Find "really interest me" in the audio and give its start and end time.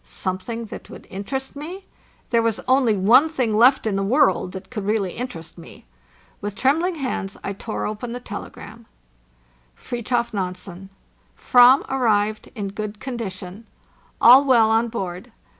4.83-5.85